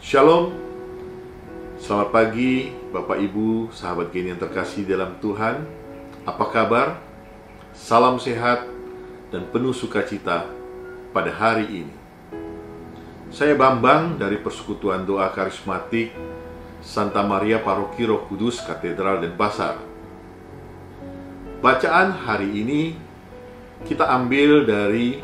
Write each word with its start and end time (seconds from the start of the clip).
Shalom, 0.00 0.56
selamat 1.76 2.08
pagi 2.08 2.72
Bapak 2.88 3.20
Ibu, 3.20 3.68
sahabat 3.68 4.08
geni 4.08 4.32
yang 4.32 4.40
terkasih 4.40 4.88
dalam 4.88 5.20
Tuhan. 5.20 5.60
Apa 6.24 6.48
kabar? 6.48 6.96
Salam 7.76 8.16
sehat 8.16 8.64
dan 9.28 9.44
penuh 9.52 9.76
sukacita 9.76 10.48
pada 11.12 11.28
hari 11.28 11.84
ini. 11.84 11.96
Saya 13.28 13.52
Bambang 13.52 14.16
dari 14.16 14.40
Persekutuan 14.40 15.04
Doa 15.04 15.28
Karismatik 15.36 16.16
Santa 16.80 17.20
Maria 17.20 17.60
Paroki 17.60 18.08
Roh 18.08 18.24
Kudus 18.24 18.64
Katedral 18.64 19.20
Denpasar. 19.20 19.84
Bacaan 21.60 22.16
hari 22.24 22.48
ini 22.48 22.96
kita 23.84 24.08
ambil 24.08 24.64
dari 24.64 25.20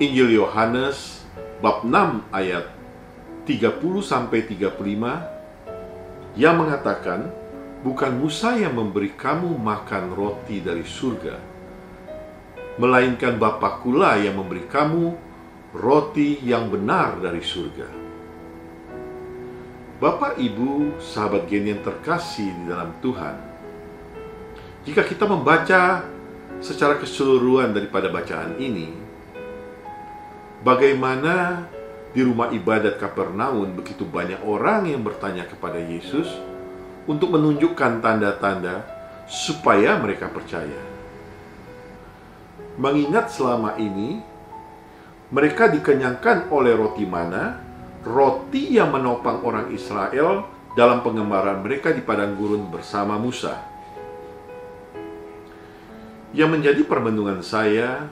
Injil 0.00 0.32
Yohanes 0.32 1.28
bab 1.60 1.84
6 1.84 2.24
ayat 2.32 2.83
30 3.44 3.80
sampai 4.00 4.48
35 4.48 6.36
yang 6.40 6.56
mengatakan 6.58 7.28
bukan 7.84 8.12
Musa 8.16 8.56
yang 8.56 8.74
memberi 8.74 9.12
kamu 9.12 9.54
makan 9.60 10.16
roti 10.16 10.64
dari 10.64 10.82
surga 10.82 11.54
melainkan 12.74 13.38
Bapakula 13.38 14.18
yang 14.18 14.34
memberi 14.34 14.66
kamu 14.66 15.14
roti 15.74 16.42
yang 16.42 16.70
benar 16.70 17.22
dari 17.22 17.42
surga. 17.42 17.88
Bapak, 20.02 20.36
Ibu, 20.42 20.98
sahabat 20.98 21.46
gen 21.46 21.70
yang 21.70 21.80
terkasih 21.86 22.50
di 22.50 22.64
dalam 22.66 22.90
Tuhan, 22.98 23.36
jika 24.84 25.06
kita 25.06 25.24
membaca 25.24 26.02
secara 26.58 26.98
keseluruhan 26.98 27.70
daripada 27.70 28.10
bacaan 28.10 28.58
ini, 28.58 28.90
bagaimana 30.66 31.66
di 32.14 32.22
rumah 32.22 32.54
ibadat 32.54 33.02
Kapernaum 33.02 33.74
begitu 33.74 34.06
banyak 34.06 34.38
orang 34.46 34.86
yang 34.86 35.02
bertanya 35.02 35.50
kepada 35.50 35.82
Yesus 35.82 36.30
untuk 37.10 37.34
menunjukkan 37.34 37.98
tanda-tanda 37.98 38.86
supaya 39.26 39.98
mereka 39.98 40.30
percaya. 40.30 40.78
Mengingat 42.78 43.34
selama 43.34 43.74
ini 43.82 44.22
mereka 45.34 45.66
dikenyangkan 45.66 46.54
oleh 46.54 46.78
roti 46.78 47.02
mana, 47.02 47.58
roti 48.06 48.78
yang 48.78 48.94
menopang 48.94 49.42
orang 49.42 49.74
Israel 49.74 50.46
dalam 50.78 51.02
pengembaraan 51.02 51.66
mereka 51.66 51.90
di 51.90 52.02
padang 52.02 52.38
gurun 52.38 52.70
bersama 52.70 53.18
Musa. 53.18 53.58
Yang 56.34 56.50
menjadi 56.50 56.82
permenungan 56.86 57.42
saya 57.42 58.06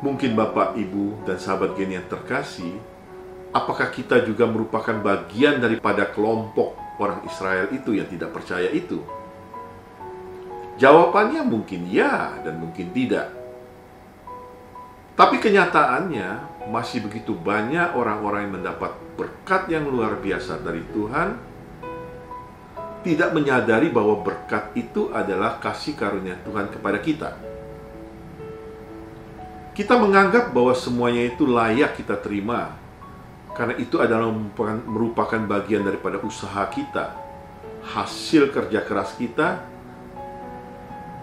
Mungkin 0.00 0.32
Bapak, 0.32 0.80
Ibu, 0.80 1.28
dan 1.28 1.36
sahabat 1.36 1.76
geni 1.76 2.00
yang 2.00 2.08
terkasih, 2.08 2.72
apakah 3.52 3.92
kita 3.92 4.24
juga 4.24 4.48
merupakan 4.48 4.96
bagian 4.96 5.60
daripada 5.60 6.08
kelompok 6.08 6.72
orang 6.96 7.20
Israel 7.28 7.68
itu 7.68 7.92
yang 7.92 8.08
tidak 8.08 8.32
percaya 8.32 8.72
itu? 8.72 9.04
Jawabannya 10.80 11.44
mungkin 11.44 11.84
ya 11.92 12.40
dan 12.40 12.56
mungkin 12.56 12.96
tidak. 12.96 13.28
Tapi 15.20 15.36
kenyataannya 15.36 16.28
masih 16.72 17.04
begitu 17.04 17.36
banyak 17.36 17.92
orang-orang 17.92 18.48
yang 18.48 18.54
mendapat 18.56 18.96
berkat 19.20 19.68
yang 19.68 19.84
luar 19.84 20.16
biasa 20.16 20.64
dari 20.64 20.80
Tuhan, 20.96 21.36
tidak 23.04 23.36
menyadari 23.36 23.92
bahwa 23.92 24.24
berkat 24.24 24.72
itu 24.72 25.12
adalah 25.12 25.60
kasih 25.60 25.92
karunia 25.92 26.40
Tuhan 26.40 26.72
kepada 26.72 26.96
kita. 27.04 27.36
Kita 29.80 29.96
menganggap 29.96 30.52
bahwa 30.52 30.76
semuanya 30.76 31.24
itu 31.24 31.48
layak 31.48 31.96
kita 31.96 32.20
terima, 32.20 32.76
karena 33.56 33.80
itu 33.80 33.96
adalah 33.96 34.28
merupakan 34.84 35.40
bagian 35.40 35.80
daripada 35.80 36.20
usaha 36.20 36.68
kita, 36.68 37.16
hasil 37.88 38.52
kerja 38.52 38.84
keras 38.84 39.16
kita, 39.16 39.64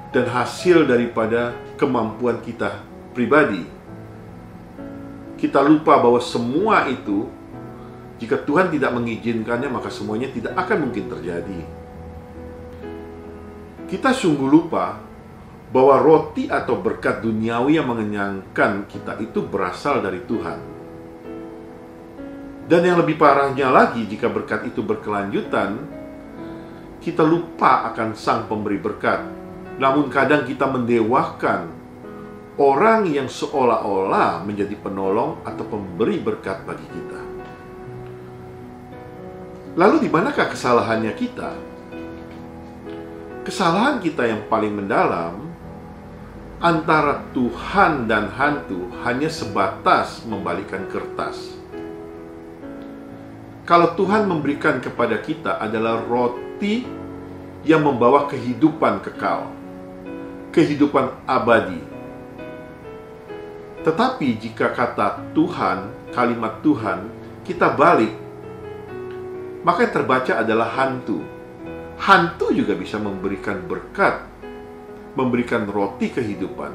dan 0.09 0.25
hasil 0.25 0.89
daripada 0.89 1.53
kemampuan 1.77 2.41
kita 2.41 2.81
pribadi. 3.13 3.61
Kita 5.37 5.61
lupa 5.61 6.01
bahwa 6.01 6.17
semua 6.17 6.89
itu, 6.89 7.29
jika 8.17 8.41
Tuhan 8.41 8.73
tidak 8.73 8.89
mengizinkannya, 8.89 9.69
maka 9.69 9.93
semuanya 9.93 10.33
tidak 10.33 10.57
akan 10.57 10.89
mungkin 10.89 11.05
terjadi. 11.05 11.61
Kita 13.85 14.17
sungguh 14.17 14.49
lupa 14.49 15.05
bahwa 15.67 15.99
roti 15.99 16.47
atau 16.47 16.79
berkat 16.79 17.19
duniawi 17.19 17.75
yang 17.75 17.91
mengenyangkan 17.91 18.87
kita 18.87 19.19
itu 19.19 19.43
berasal 19.43 19.99
dari 19.99 20.23
Tuhan. 20.23 20.59
Dan 22.67 22.83
yang 22.83 22.99
lebih 22.99 23.15
parahnya 23.15 23.71
lagi, 23.71 24.03
jika 24.07 24.27
berkat 24.27 24.67
itu 24.67 24.83
berkelanjutan, 24.83 25.79
kita 26.99 27.23
lupa 27.23 27.87
akan 27.91 28.11
Sang 28.11 28.43
Pemberi 28.51 28.75
berkat. 28.75 29.23
Namun, 29.79 30.11
kadang 30.11 30.43
kita 30.43 30.67
mendewakan 30.67 31.71
orang 32.59 33.07
yang 33.07 33.31
seolah-olah 33.31 34.43
menjadi 34.43 34.75
penolong 34.83 35.39
atau 35.47 35.63
pemberi 35.63 36.19
berkat 36.19 36.67
bagi 36.67 36.83
kita. 36.91 37.21
Lalu, 39.79 40.03
di 40.03 40.09
manakah 40.11 40.51
kesalahannya 40.51 41.13
kita? 41.15 41.51
Kesalahan 43.47 44.03
kita 44.03 44.27
yang 44.27 44.43
paling 44.51 44.75
mendalam 44.75 45.46
antara 46.57 47.21
Tuhan 47.37 48.09
dan 48.09 48.33
hantu 48.33 48.89
hanya 49.05 49.29
sebatas 49.29 50.25
membalikan 50.25 50.89
kertas. 50.89 51.53
Kalau 53.67 53.93
Tuhan 53.93 54.25
memberikan 54.25 54.81
kepada 54.81 55.21
kita 55.21 55.61
adalah 55.61 56.01
roti 56.01 56.87
yang 57.61 57.85
membawa 57.85 58.25
kehidupan 58.25 59.03
kekal, 59.05 59.51
kehidupan 60.49 61.13
abadi. 61.29 61.83
Tetapi 63.85 64.27
jika 64.41 64.73
kata 64.73 65.35
Tuhan, 65.37 66.09
kalimat 66.15 66.63
Tuhan, 66.65 67.11
kita 67.45 67.75
balik, 67.75 68.15
maka 69.61 69.85
yang 69.85 69.93
terbaca 69.93 70.33
adalah 70.41 70.73
hantu. 70.73 71.21
Hantu 72.01 72.55
juga 72.55 72.73
bisa 72.73 72.97
memberikan 72.97 73.61
berkat 73.67 74.36
memberikan 75.17 75.65
roti 75.65 76.13
kehidupan. 76.13 76.69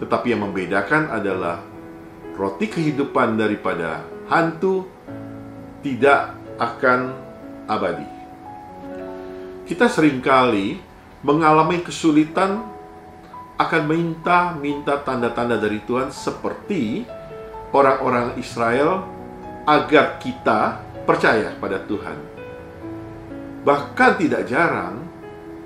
Tetapi 0.00 0.32
yang 0.32 0.48
membedakan 0.48 1.12
adalah 1.12 1.60
roti 2.32 2.72
kehidupan 2.72 3.36
daripada 3.36 4.00
hantu 4.32 4.88
tidak 5.84 6.32
akan 6.56 7.12
abadi. 7.68 8.08
Kita 9.68 9.92
sering 9.92 10.24
kali 10.24 10.80
mengalami 11.20 11.84
kesulitan 11.84 12.64
akan 13.56 13.82
minta-minta 13.88 15.00
tanda-tanda 15.00 15.56
dari 15.56 15.80
Tuhan 15.84 16.12
seperti 16.12 17.08
orang-orang 17.72 18.36
Israel 18.36 19.04
agar 19.64 20.20
kita 20.22 20.80
percaya 21.08 21.56
pada 21.56 21.80
Tuhan. 21.82 22.18
Bahkan 23.66 24.12
tidak 24.22 24.46
jarang 24.46 25.05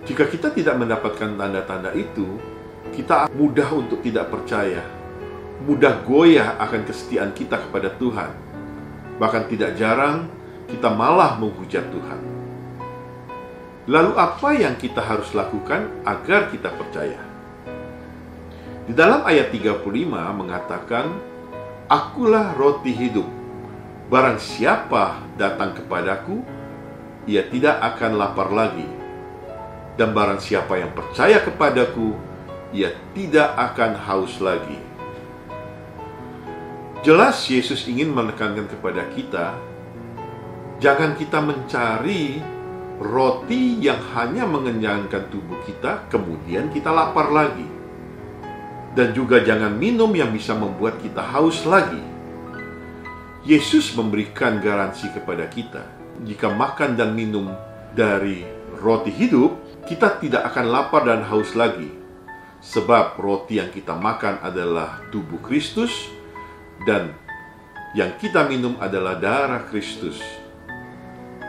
jika 0.08 0.24
kita 0.24 0.48
tidak 0.48 0.80
mendapatkan 0.80 1.36
tanda-tanda 1.36 1.92
itu, 1.92 2.40
kita 2.96 3.28
mudah 3.36 3.68
untuk 3.76 4.00
tidak 4.00 4.32
percaya, 4.32 4.80
mudah 5.68 6.00
goyah 6.08 6.56
akan 6.56 6.88
kesetiaan 6.88 7.36
kita 7.36 7.60
kepada 7.68 7.92
Tuhan. 8.00 8.32
Bahkan 9.20 9.52
tidak 9.52 9.76
jarang 9.76 10.24
kita 10.72 10.88
malah 10.88 11.36
menghujat 11.36 11.84
Tuhan. 11.92 12.20
Lalu 13.90 14.12
apa 14.16 14.50
yang 14.56 14.74
kita 14.80 15.04
harus 15.04 15.36
lakukan 15.36 15.84
agar 16.08 16.48
kita 16.48 16.72
percaya? 16.72 17.20
Di 18.88 18.96
dalam 18.96 19.20
ayat 19.28 19.52
35 19.52 19.84
mengatakan, 20.32 21.12
Akulah 21.90 22.56
roti 22.56 22.94
hidup. 22.94 23.26
Barang 24.08 24.40
siapa 24.40 25.20
datang 25.36 25.74
kepadaku, 25.76 26.40
ia 27.28 27.44
tidak 27.46 27.78
akan 27.82 28.18
lapar 28.18 28.50
lagi 28.50 28.99
dan 30.00 30.16
barang 30.16 30.40
siapa 30.40 30.80
yang 30.80 30.96
percaya 30.96 31.44
kepadaku, 31.44 32.16
ia 32.72 32.88
tidak 33.12 33.52
akan 33.52 34.00
haus 34.08 34.40
lagi. 34.40 34.80
Jelas 37.04 37.44
Yesus 37.44 37.84
ingin 37.84 38.08
menekankan 38.08 38.64
kepada 38.64 39.04
kita, 39.12 39.60
jangan 40.80 41.20
kita 41.20 41.44
mencari 41.44 42.40
roti 42.96 43.76
yang 43.76 44.00
hanya 44.16 44.48
mengenyangkan 44.48 45.28
tubuh 45.28 45.60
kita, 45.68 46.08
kemudian 46.08 46.72
kita 46.72 46.88
lapar 46.88 47.28
lagi. 47.28 47.68
Dan 48.96 49.12
juga 49.12 49.44
jangan 49.44 49.76
minum 49.76 50.08
yang 50.16 50.32
bisa 50.32 50.56
membuat 50.56 50.96
kita 51.04 51.20
haus 51.20 51.68
lagi. 51.68 52.00
Yesus 53.44 53.92
memberikan 53.92 54.64
garansi 54.64 55.12
kepada 55.12 55.44
kita, 55.48 55.84
jika 56.24 56.48
makan 56.52 56.96
dan 56.96 57.12
minum 57.12 57.52
dari 57.92 58.44
roti 58.80 59.12
hidup, 59.12 59.69
kita 59.90 60.22
tidak 60.22 60.54
akan 60.54 60.70
lapar 60.70 61.02
dan 61.02 61.26
haus 61.26 61.58
lagi, 61.58 61.90
sebab 62.62 63.18
roti 63.18 63.58
yang 63.58 63.74
kita 63.74 63.90
makan 63.90 64.38
adalah 64.38 65.02
tubuh 65.10 65.42
Kristus, 65.42 65.90
dan 66.86 67.10
yang 67.98 68.14
kita 68.22 68.46
minum 68.46 68.78
adalah 68.78 69.18
darah 69.18 69.66
Kristus, 69.66 70.22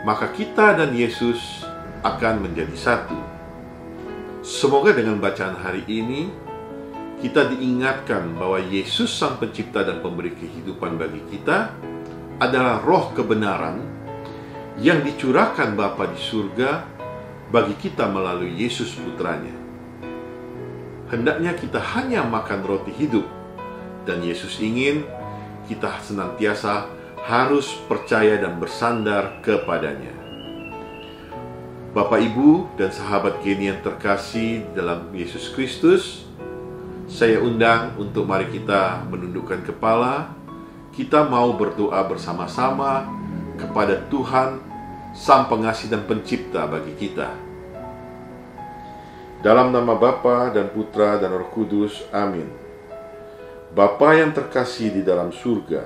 maka 0.02 0.34
kita 0.34 0.74
dan 0.74 0.90
Yesus 0.90 1.62
akan 2.02 2.50
menjadi 2.50 2.74
satu. 2.74 3.14
Semoga 4.42 4.98
dengan 4.98 5.22
bacaan 5.22 5.62
hari 5.62 5.86
ini 5.86 6.34
kita 7.22 7.46
diingatkan 7.46 8.34
bahwa 8.42 8.58
Yesus 8.58 9.14
Sang 9.14 9.38
Pencipta 9.38 9.86
dan 9.86 10.02
Pemberi 10.02 10.34
kehidupan 10.34 10.98
bagi 10.98 11.22
kita 11.30 11.78
adalah 12.42 12.82
roh 12.82 13.14
kebenaran 13.14 13.86
yang 14.82 15.06
dicurahkan 15.06 15.78
Bapa 15.78 16.10
di 16.10 16.18
surga 16.18 17.01
bagi 17.52 17.76
kita 17.76 18.08
melalui 18.08 18.56
Yesus 18.56 18.96
putranya. 18.96 19.52
Hendaknya 21.12 21.52
kita 21.52 21.84
hanya 22.00 22.24
makan 22.24 22.64
roti 22.64 22.96
hidup 22.96 23.28
dan 24.08 24.24
Yesus 24.24 24.64
ingin 24.64 25.04
kita 25.68 26.00
senantiasa 26.00 26.88
harus 27.28 27.76
percaya 27.86 28.40
dan 28.40 28.58
bersandar 28.58 29.44
kepadanya. 29.44 30.16
Bapak, 31.92 32.24
Ibu, 32.24 32.80
dan 32.80 32.88
sahabat 32.88 33.44
Geni 33.44 33.68
yang 33.68 33.84
terkasih 33.84 34.64
dalam 34.72 35.12
Yesus 35.12 35.52
Kristus, 35.52 36.24
saya 37.12 37.44
undang 37.44 38.00
untuk 38.00 38.24
mari 38.24 38.48
kita 38.48 39.04
menundukkan 39.12 39.68
kepala. 39.68 40.32
Kita 40.96 41.28
mau 41.28 41.52
berdoa 41.52 42.00
bersama-sama 42.08 43.12
kepada 43.60 44.08
Tuhan, 44.08 44.71
Sang 45.12 45.52
Pengasih 45.52 45.92
dan 45.92 46.08
Pencipta 46.08 46.64
bagi 46.72 46.96
kita. 46.96 47.36
Dalam 49.44 49.76
nama 49.76 49.92
Bapa 50.00 50.48
dan 50.56 50.72
Putra 50.72 51.20
dan 51.20 51.36
Roh 51.36 51.52
Kudus, 51.52 52.08
amin. 52.16 52.48
Bapa 53.76 54.16
yang 54.16 54.32
terkasih 54.32 54.96
di 54.96 55.04
dalam 55.04 55.36
surga, 55.36 55.84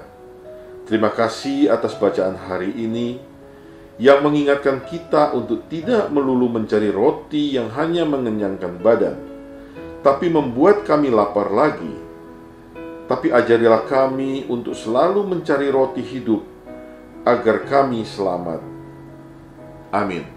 terima 0.85 1.09
kasih 1.09 1.73
atas 1.73 1.97
bacaan 1.97 2.37
hari 2.37 2.69
ini 2.77 3.17
yang 3.97 4.21
mengingatkan 4.21 4.85
kita 4.85 5.33
untuk 5.33 5.65
tidak 5.73 6.13
melulu 6.13 6.45
mencari 6.45 6.93
roti 6.93 7.57
yang 7.57 7.73
hanya 7.73 8.05
mengenyangkan 8.05 8.77
badan, 8.77 9.17
tapi 10.05 10.29
membuat 10.29 10.85
kami 10.85 11.09
lapar 11.09 11.49
lagi. 11.49 11.97
Tapi 13.09 13.33
ajarilah 13.33 13.89
kami 13.89 14.45
untuk 14.53 14.77
selalu 14.77 15.25
mencari 15.25 15.73
roti 15.73 16.05
hidup, 16.05 16.45
agar 17.25 17.65
kami 17.65 18.05
selamat. 18.05 18.74
Amin. 19.95 20.27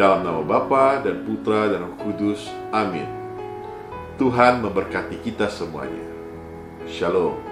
Dalam 0.00 0.24
nama 0.24 0.40
Bapa 0.40 1.04
dan 1.04 1.28
Putra 1.28 1.68
dan 1.68 1.92
Roh 1.92 1.96
Kudus. 2.00 2.48
Amin. 2.72 3.04
Tuhan 4.16 4.64
memberkati 4.64 5.20
kita 5.20 5.52
semuanya. 5.52 6.08
Shalom. 6.88 7.45